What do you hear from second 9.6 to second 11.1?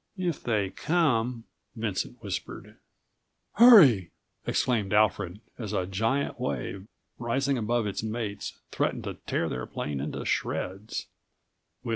plane into shreds.